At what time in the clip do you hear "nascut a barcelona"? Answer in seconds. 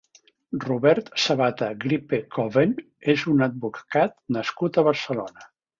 4.39-5.51